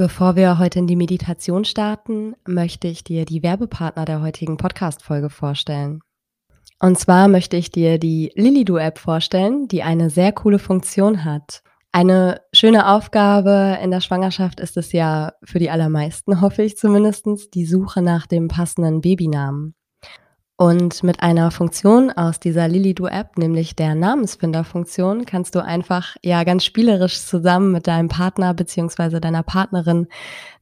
[0.00, 5.28] Bevor wir heute in die Meditation starten, möchte ich dir die Werbepartner der heutigen Podcast-Folge
[5.28, 6.00] vorstellen.
[6.78, 11.62] Und zwar möchte ich dir die Lilido-App vorstellen, die eine sehr coole Funktion hat.
[11.92, 17.26] Eine schöne Aufgabe in der Schwangerschaft ist es ja für die allermeisten, hoffe ich zumindest,
[17.52, 19.74] die Suche nach dem passenden Babynamen.
[20.60, 26.66] Und mit einer Funktion aus dieser Lilido-App, nämlich der Namensfinder-Funktion, kannst du einfach ja ganz
[26.66, 30.06] spielerisch zusammen mit deinem Partner beziehungsweise deiner Partnerin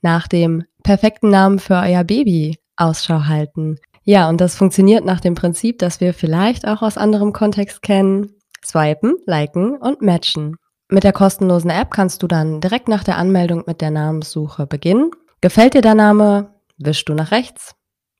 [0.00, 3.80] nach dem perfekten Namen für euer Baby Ausschau halten.
[4.04, 8.36] Ja, und das funktioniert nach dem Prinzip, das wir vielleicht auch aus anderem Kontext kennen.
[8.64, 10.58] Swipen, liken und matchen.
[10.88, 15.10] Mit der kostenlosen App kannst du dann direkt nach der Anmeldung mit der Namenssuche beginnen.
[15.40, 16.54] Gefällt dir der Name?
[16.76, 17.74] Wischst du nach rechts.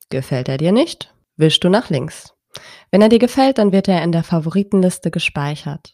[0.09, 1.13] Gefällt er dir nicht?
[1.39, 2.33] Wischst du nach links.
[2.91, 5.93] Wenn er dir gefällt, dann wird er in der Favoritenliste gespeichert.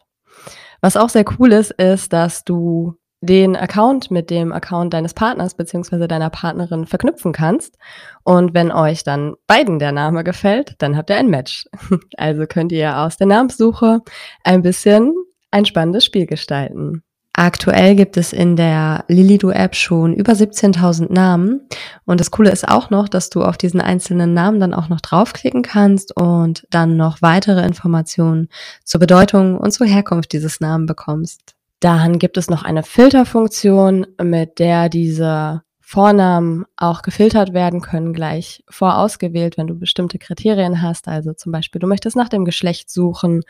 [0.81, 5.55] Was auch sehr cool ist, ist, dass du den Account mit dem Account deines Partners
[5.55, 6.07] bzw.
[6.07, 7.77] deiner Partnerin verknüpfen kannst.
[8.23, 11.65] Und wenn euch dann beiden der Name gefällt, dann habt ihr ein Match.
[12.17, 14.01] Also könnt ihr aus der Namenssuche
[14.43, 15.13] ein bisschen
[15.51, 17.03] ein spannendes Spiel gestalten.
[17.37, 21.67] Aktuell gibt es in der Lilido-App schon über 17.000 Namen.
[22.05, 25.01] Und das Coole ist auch noch, dass du auf diesen einzelnen Namen dann auch noch
[25.01, 28.47] draufklicken kannst und dann noch weitere Informationen
[28.85, 31.55] zur Bedeutung und zur Herkunft dieses Namen bekommst.
[31.81, 38.63] Dann gibt es noch eine Filterfunktion, mit der diese Vornamen auch gefiltert werden können, gleich
[38.69, 41.09] vorausgewählt, wenn du bestimmte Kriterien hast.
[41.09, 43.43] Also zum Beispiel, du möchtest nach dem Geschlecht suchen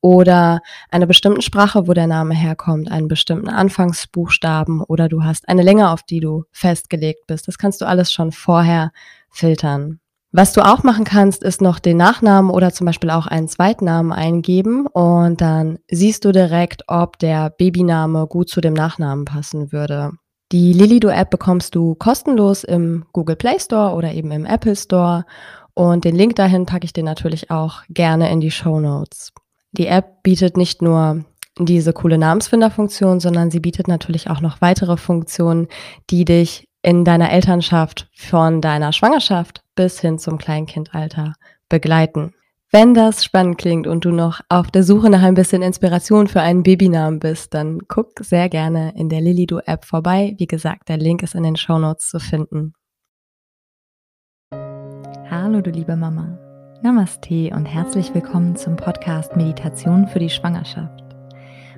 [0.00, 5.62] oder einer bestimmten Sprache, wo der Name herkommt, einen bestimmten Anfangsbuchstaben oder du hast eine
[5.62, 7.48] Länge, auf die du festgelegt bist.
[7.48, 8.92] Das kannst du alles schon vorher
[9.30, 10.00] filtern.
[10.32, 14.12] Was du auch machen kannst, ist noch den Nachnamen oder zum Beispiel auch einen Zweitnamen
[14.12, 20.12] eingeben und dann siehst du direkt, ob der Babyname gut zu dem Nachnamen passen würde.
[20.52, 25.24] Die Lilido-App bekommst du kostenlos im Google Play Store oder eben im Apple Store
[25.74, 29.32] und den Link dahin packe ich dir natürlich auch gerne in die Show Notes.
[29.72, 31.24] Die App bietet nicht nur
[31.58, 35.68] diese coole Namensfinderfunktion, sondern sie bietet natürlich auch noch weitere Funktionen,
[36.10, 41.34] die dich in deiner Elternschaft von deiner Schwangerschaft bis hin zum Kleinkindalter
[41.68, 42.34] begleiten.
[42.72, 46.40] Wenn das spannend klingt und du noch auf der Suche nach ein bisschen Inspiration für
[46.40, 50.34] einen Babynamen bist, dann guck sehr gerne in der Lilido App vorbei.
[50.38, 52.74] Wie gesagt, der Link ist in den Show Notes zu finden.
[55.28, 56.49] Hallo, du liebe Mama.
[56.82, 61.04] Namaste und herzlich willkommen zum Podcast Meditation für die Schwangerschaft.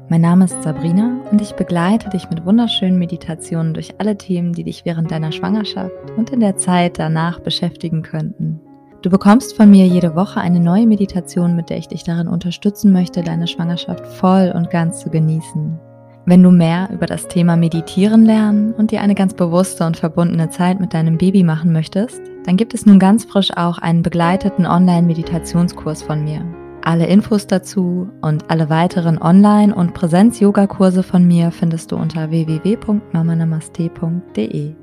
[0.09, 4.63] Mein Name ist Sabrina und ich begleite dich mit wunderschönen Meditationen durch alle Themen, die
[4.63, 8.61] dich während deiner Schwangerschaft und in der Zeit danach beschäftigen könnten.
[9.03, 12.93] Du bekommst von mir jede Woche eine neue Meditation, mit der ich dich darin unterstützen
[12.93, 15.81] möchte, deine Schwangerschaft voll und ganz zu genießen.
[16.25, 20.51] Wenn du mehr über das Thema Meditieren lernen und dir eine ganz bewusste und verbundene
[20.51, 24.65] Zeit mit deinem Baby machen möchtest, dann gibt es nun ganz frisch auch einen begleiteten
[24.65, 26.45] Online-Meditationskurs von mir.
[26.85, 34.77] Alle Infos dazu und alle weiteren Online- und Präsenz-Yoga-Kurse von mir findest du unter www.mamanamaste.de.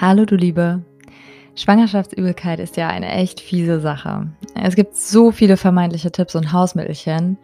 [0.00, 0.84] Hallo du Liebe!
[1.56, 4.28] Schwangerschaftsübelkeit ist ja eine echt fiese Sache.
[4.54, 7.38] Es gibt so viele vermeintliche Tipps und Hausmittelchen.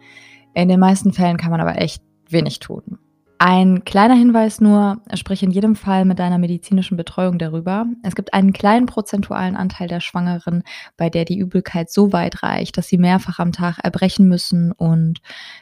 [0.53, 2.99] In den meisten Fällen kann man aber echt wenig tun.
[3.39, 7.85] Ein kleiner Hinweis nur, sprich in jedem Fall mit deiner medizinischen Betreuung darüber.
[8.01, 10.63] Es gibt einen kleinen prozentualen Anteil der Schwangeren,
[10.97, 15.19] bei der die Übelkeit so weit reicht, dass sie mehrfach am Tag erbrechen müssen und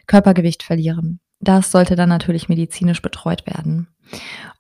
[0.08, 1.20] Körpergewicht verlieren.
[1.42, 3.90] Das sollte dann natürlich medizinisch betreut werden.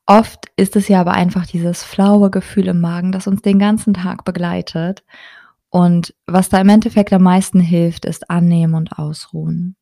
[0.05, 3.93] Oft ist es ja aber einfach dieses flaue Gefühl im Magen, das uns den ganzen
[3.93, 5.05] Tag begleitet.
[5.69, 9.77] Und was da im Endeffekt am meisten hilft, ist annehmen und ausruhen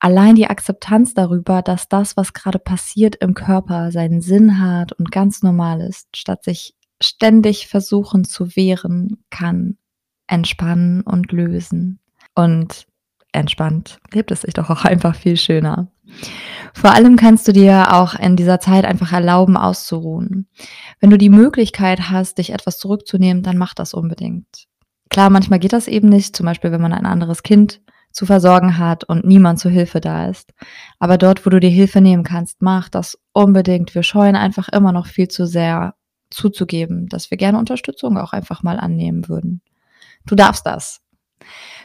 [0.00, 5.10] allein die Akzeptanz darüber, dass das, was gerade passiert im Körper, seinen Sinn hat und
[5.10, 9.76] ganz normal ist, statt sich ständig versuchen zu wehren, kann
[10.26, 12.00] entspannen und lösen.
[12.34, 12.86] Und
[13.32, 15.90] entspannt lebt es sich doch auch einfach viel schöner.
[16.72, 20.48] Vor allem kannst du dir auch in dieser Zeit einfach erlauben, auszuruhen.
[21.00, 24.66] Wenn du die Möglichkeit hast, dich etwas zurückzunehmen, dann mach das unbedingt.
[25.10, 27.80] Klar, manchmal geht das eben nicht, zum Beispiel wenn man ein anderes Kind
[28.18, 30.52] zu versorgen hat und niemand zur Hilfe da ist.
[30.98, 33.94] Aber dort, wo du dir Hilfe nehmen kannst, mach das unbedingt.
[33.94, 35.94] Wir scheuen einfach immer noch viel zu sehr
[36.28, 39.60] zuzugeben, dass wir gerne Unterstützung auch einfach mal annehmen würden.
[40.26, 41.00] Du darfst das.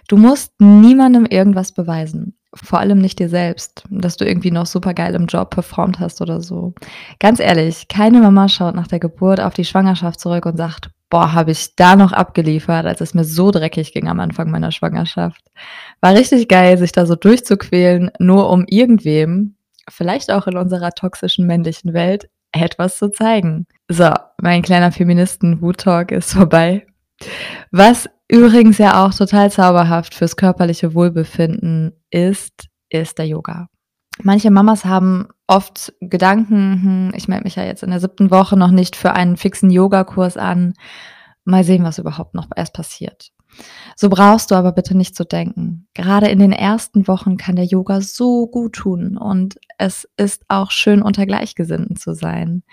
[0.07, 2.35] Du musst niemandem irgendwas beweisen.
[2.51, 6.19] Vor allem nicht dir selbst, dass du irgendwie noch super geil im Job performt hast
[6.19, 6.73] oder so.
[7.19, 11.33] Ganz ehrlich, keine Mama schaut nach der Geburt auf die Schwangerschaft zurück und sagt, boah,
[11.33, 15.45] habe ich da noch abgeliefert, als es mir so dreckig ging am Anfang meiner Schwangerschaft.
[16.01, 19.53] War richtig geil, sich da so durchzuquälen, nur um irgendwem,
[19.87, 23.67] vielleicht auch in unserer toxischen männlichen Welt, etwas zu zeigen.
[23.89, 24.11] So,
[24.41, 26.87] mein kleiner Feministen-Wut-Talk ist vorbei.
[27.69, 33.67] Was übrigens ja auch total zauberhaft fürs körperliche Wohlbefinden ist, ist der Yoga.
[34.23, 38.57] Manche Mamas haben oft Gedanken, hm, ich melde mich ja jetzt in der siebten Woche
[38.57, 40.73] noch nicht für einen fixen Yogakurs an.
[41.45, 43.31] Mal sehen, was überhaupt noch erst passiert.
[43.95, 45.87] So brauchst du aber bitte nicht zu denken.
[45.93, 50.71] Gerade in den ersten Wochen kann der Yoga so gut tun und es ist auch
[50.71, 52.63] schön unter Gleichgesinnten zu sein.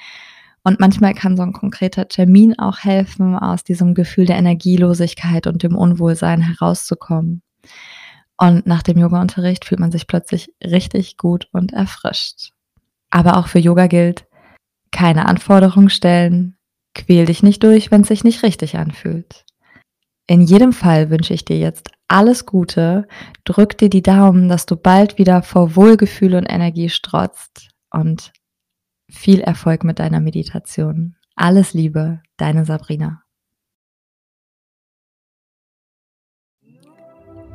[0.63, 5.63] Und manchmal kann so ein konkreter Termin auch helfen, aus diesem Gefühl der Energielosigkeit und
[5.63, 7.43] dem Unwohlsein herauszukommen.
[8.37, 12.53] Und nach dem Yoga-Unterricht fühlt man sich plötzlich richtig gut und erfrischt.
[13.11, 14.27] Aber auch für Yoga gilt,
[14.93, 16.57] keine Anforderungen stellen,
[16.95, 19.45] quäl dich nicht durch, wenn es sich nicht richtig anfühlt.
[20.27, 23.09] In jedem Fall wünsche ich dir jetzt alles Gute,
[23.45, 28.33] drück dir die Daumen, dass du bald wieder vor Wohlgefühl und Energie strotzt und
[29.11, 31.17] viel Erfolg mit deiner Meditation.
[31.35, 33.23] Alles Liebe, deine Sabrina.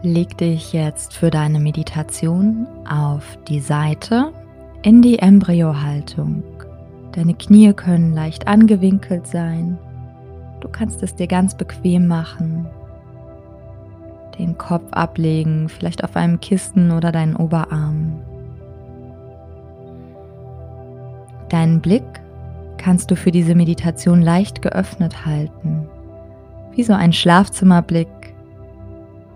[0.02, 4.34] Leg dich jetzt für deine Meditation auf die Seite
[4.86, 6.44] in die Embryohaltung.
[7.12, 9.78] Deine Knie können leicht angewinkelt sein
[10.66, 12.66] Du kannst es dir ganz bequem machen.
[14.40, 18.20] Den Kopf ablegen, vielleicht auf einem Kissen oder deinen Oberarm.
[21.50, 22.04] Deinen Blick
[22.78, 25.88] kannst du für diese Meditation leicht geöffnet halten,
[26.74, 28.08] wie so ein Schlafzimmerblick,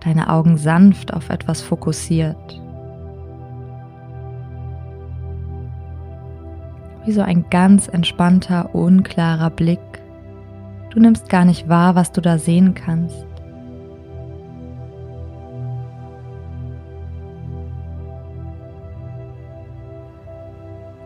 [0.03, 2.59] deine Augen sanft auf etwas fokussiert.
[7.05, 9.79] Wie so ein ganz entspannter, unklarer Blick
[10.89, 13.25] Du nimmst gar nicht wahr, was du da sehen kannst.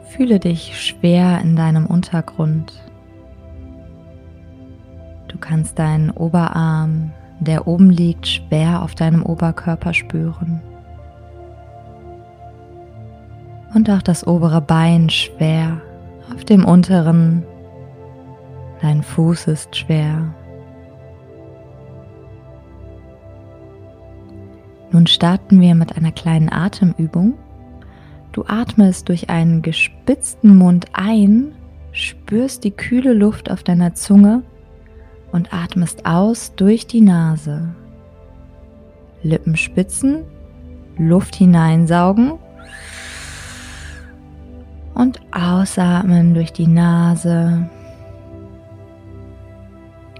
[0.10, 2.72] Fühle dich schwer in deinem Untergrund.
[5.28, 10.62] Du kannst deinen Oberarm, der oben liegt, schwer auf deinem Oberkörper spüren.
[13.74, 15.82] Und auch das obere Bein schwer
[16.34, 17.44] auf dem unteren
[18.84, 20.36] Dein Fuß ist schwer.
[24.92, 27.36] Nun starten wir mit einer kleinen Atemübung.
[28.34, 31.56] Du atmest durch einen gespitzten Mund ein,
[31.94, 34.44] spürst die kühle Luft auf deiner Zunge
[35.32, 37.74] und atmest aus durch die Nase.
[39.24, 40.26] Lippen spitzen,
[40.98, 42.34] Luft hineinsaugen
[45.34, 47.70] ausatmen durch die Nase.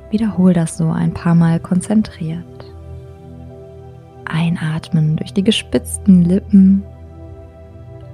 [0.10, 2.44] Wiederhol das so ein paar Mal konzentriert.
[4.26, 6.84] Einatmen durch die gespitzten Lippen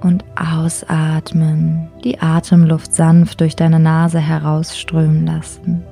[0.02, 5.82] und ausatmen, die Atemluft sanft durch deine Nase herausströmen lassen.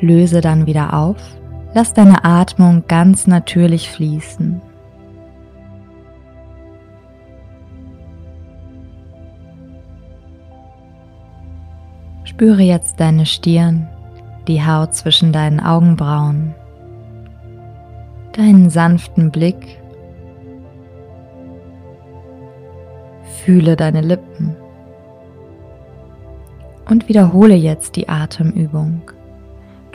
[0.00, 1.16] Löse dann wieder auf.
[1.74, 4.60] Lass deine Atmung ganz natürlich fließen.
[12.24, 13.88] Spüre jetzt deine Stirn,
[14.46, 16.54] die Haut zwischen deinen Augenbrauen,
[18.32, 19.80] deinen sanften Blick.
[23.44, 24.56] Fühle deine Lippen
[26.88, 29.00] und wiederhole jetzt die Atemübung.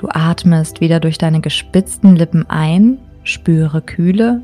[0.01, 4.41] Du atmest wieder durch deine gespitzten Lippen ein, spüre Kühle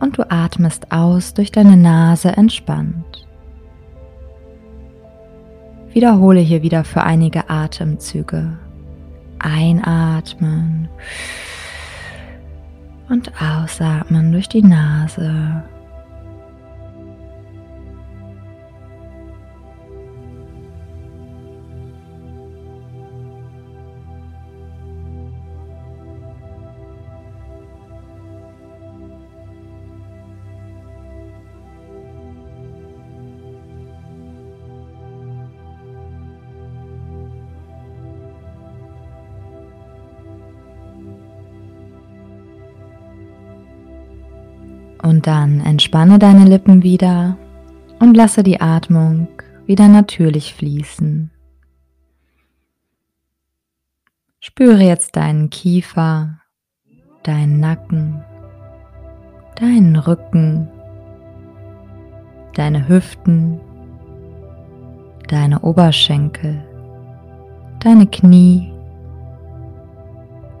[0.00, 3.28] und du atmest aus durch deine Nase entspannt.
[5.92, 8.58] Wiederhole hier wieder für einige Atemzüge.
[9.38, 10.88] Einatmen
[13.08, 15.62] und ausatmen durch die Nase.
[45.10, 47.36] Und dann entspanne deine Lippen wieder
[47.98, 49.26] und lasse die Atmung
[49.66, 51.32] wieder natürlich fließen.
[54.38, 56.38] Spüre jetzt deinen Kiefer,
[57.24, 58.22] deinen Nacken,
[59.56, 60.68] deinen Rücken,
[62.54, 63.58] deine Hüften,
[65.26, 66.62] deine Oberschenkel,
[67.80, 68.72] deine Knie,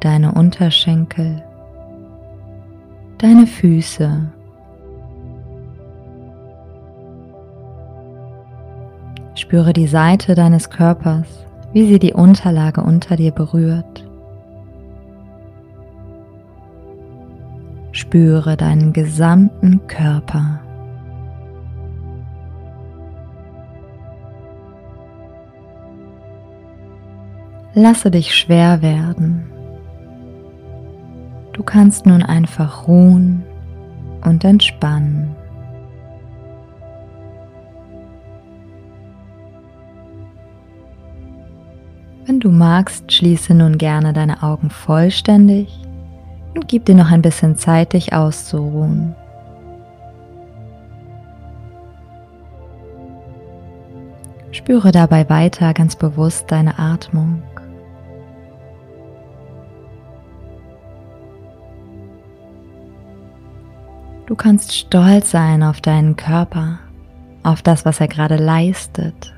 [0.00, 1.40] deine Unterschenkel,
[3.18, 4.32] deine Füße.
[9.50, 11.26] Spüre die Seite deines Körpers,
[11.72, 14.08] wie sie die Unterlage unter dir berührt.
[17.90, 20.60] Spüre deinen gesamten Körper.
[27.74, 29.50] Lasse dich schwer werden.
[31.54, 33.42] Du kannst nun einfach ruhen
[34.24, 35.34] und entspannen.
[42.30, 45.76] Wenn du magst, schließe nun gerne deine Augen vollständig
[46.54, 49.16] und gib dir noch ein bisschen Zeit, dich auszuruhen.
[54.52, 57.42] Spüre dabei weiter ganz bewusst deine Atmung.
[64.26, 66.78] Du kannst stolz sein auf deinen Körper,
[67.42, 69.34] auf das, was er gerade leistet.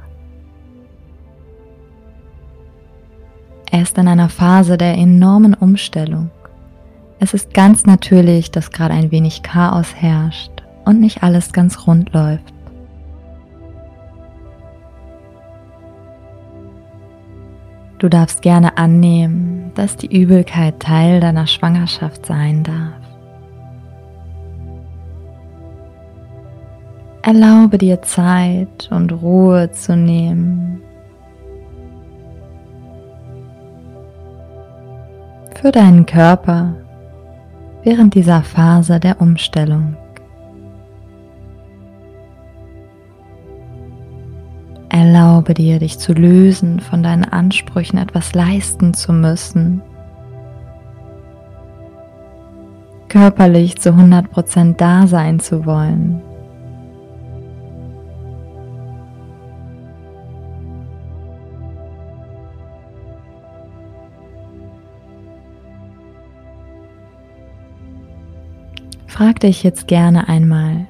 [3.82, 6.30] Ist in einer Phase der enormen Umstellung.
[7.18, 10.52] Es ist ganz natürlich, dass gerade ein wenig Chaos herrscht
[10.84, 12.54] und nicht alles ganz rund läuft.
[17.98, 22.94] Du darfst gerne annehmen, dass die Übelkeit Teil deiner Schwangerschaft sein darf.
[27.22, 30.82] Erlaube dir Zeit und Ruhe zu nehmen.
[35.62, 36.74] Für deinen Körper
[37.84, 39.96] während dieser Phase der Umstellung.
[44.88, 49.82] Erlaube dir, dich zu lösen von deinen Ansprüchen, etwas leisten zu müssen.
[53.08, 56.22] Körperlich zu 100% da sein zu wollen.
[69.12, 70.86] Frag dich jetzt gerne einmal,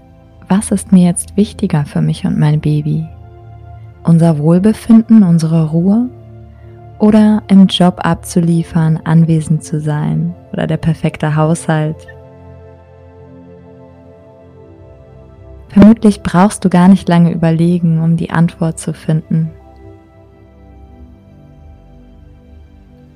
[0.47, 3.09] was ist mir jetzt wichtiger für mich und mein Baby?
[4.05, 6.09] Unser Wohlbefinden, unsere Ruhe
[7.01, 11.97] oder im Job abzuliefern, anwesend zu sein oder der perfekte Haushalt?
[15.71, 19.51] Vermutlich brauchst du gar nicht lange überlegen, um die Antwort zu finden.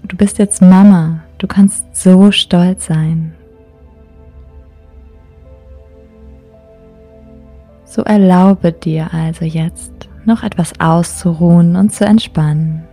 [0.03, 3.37] Du bist jetzt Mama, du kannst so stolz sein.
[7.97, 9.91] So erlaube dir also jetzt
[10.27, 12.85] noch etwas auszuruhen und zu entspannen.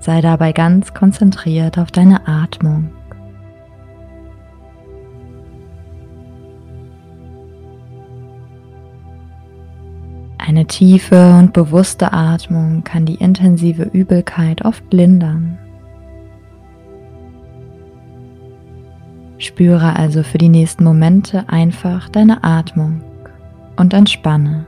[0.00, 2.90] Sei dabei ganz konzentriert auf deine Atmung.
[10.38, 15.58] Eine tiefe und bewusste Atmung kann die intensive Übelkeit oft lindern.
[19.38, 23.02] Spüre also für die nächsten Momente einfach deine Atmung
[23.76, 24.66] und entspanne.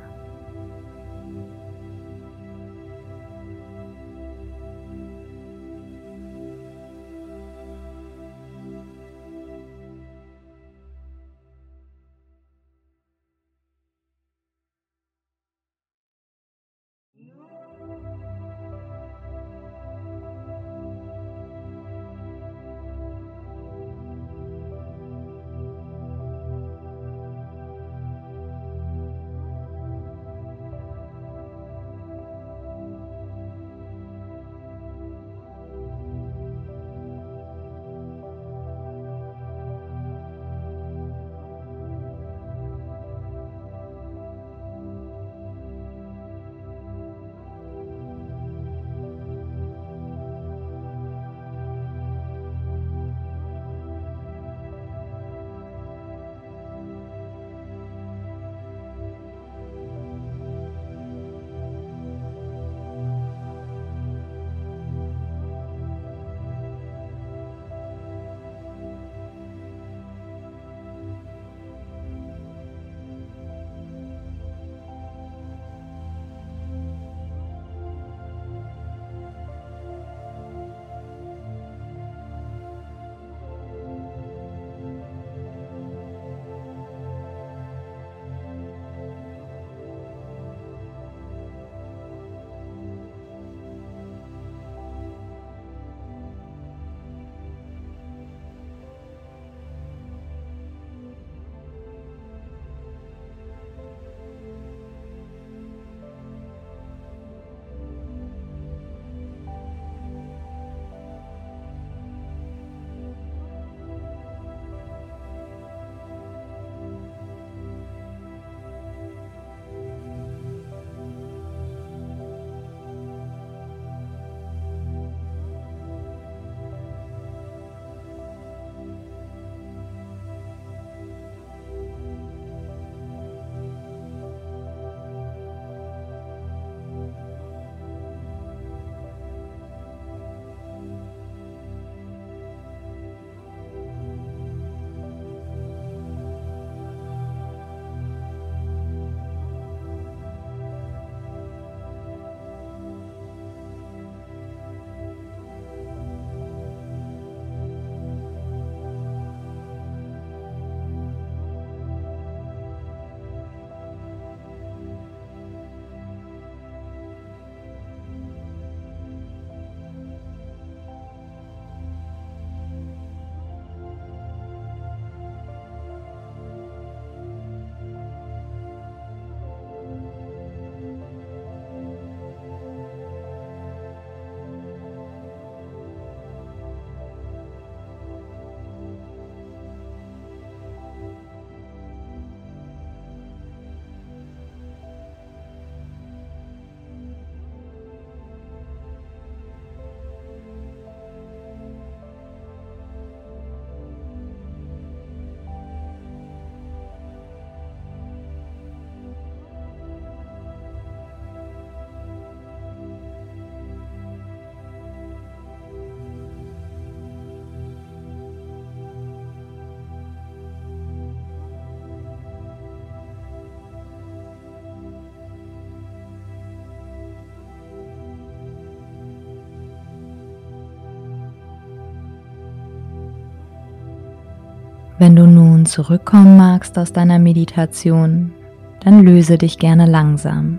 [234.99, 238.33] Wenn du nun zurückkommen magst aus deiner Meditation,
[238.81, 240.59] dann löse dich gerne langsam.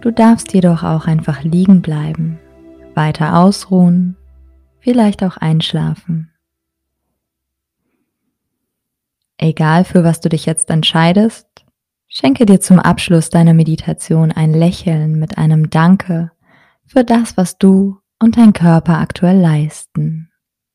[0.00, 2.38] Du darfst jedoch auch einfach liegen bleiben,
[2.94, 4.16] weiter ausruhen,
[4.80, 6.30] vielleicht auch einschlafen.
[9.38, 11.46] Egal für was du dich jetzt entscheidest,
[12.08, 16.32] schenke dir zum Abschluss deiner Meditation ein Lächeln mit einem Danke
[16.86, 20.28] für das, was du und dein Körper aktuell leisten.